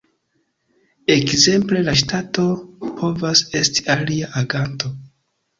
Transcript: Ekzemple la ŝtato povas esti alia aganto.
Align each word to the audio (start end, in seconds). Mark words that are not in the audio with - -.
Ekzemple 1.15 1.83
la 1.89 1.95
ŝtato 2.01 2.47
povas 3.03 3.45
esti 3.63 3.87
alia 3.97 4.35
aganto. 4.45 4.95